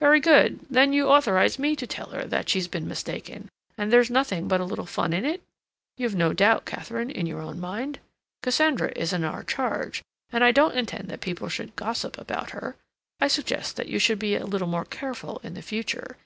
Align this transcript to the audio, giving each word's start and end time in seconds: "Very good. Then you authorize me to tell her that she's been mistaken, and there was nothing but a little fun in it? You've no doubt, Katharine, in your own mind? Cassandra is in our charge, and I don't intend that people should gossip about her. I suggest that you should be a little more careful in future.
"Very 0.00 0.18
good. 0.18 0.66
Then 0.68 0.92
you 0.92 1.06
authorize 1.06 1.56
me 1.56 1.76
to 1.76 1.86
tell 1.86 2.08
her 2.08 2.24
that 2.24 2.48
she's 2.48 2.66
been 2.66 2.88
mistaken, 2.88 3.48
and 3.76 3.92
there 3.92 4.00
was 4.00 4.10
nothing 4.10 4.48
but 4.48 4.60
a 4.60 4.64
little 4.64 4.86
fun 4.86 5.12
in 5.12 5.24
it? 5.24 5.40
You've 5.96 6.16
no 6.16 6.32
doubt, 6.32 6.64
Katharine, 6.66 7.10
in 7.12 7.26
your 7.26 7.40
own 7.40 7.60
mind? 7.60 8.00
Cassandra 8.42 8.92
is 8.96 9.12
in 9.12 9.22
our 9.22 9.44
charge, 9.44 10.02
and 10.32 10.42
I 10.42 10.50
don't 10.50 10.74
intend 10.76 11.08
that 11.10 11.20
people 11.20 11.48
should 11.48 11.76
gossip 11.76 12.18
about 12.18 12.50
her. 12.50 12.74
I 13.20 13.28
suggest 13.28 13.76
that 13.76 13.86
you 13.86 14.00
should 14.00 14.18
be 14.18 14.34
a 14.34 14.46
little 14.46 14.66
more 14.66 14.84
careful 14.84 15.38
in 15.44 15.62
future. 15.62 16.16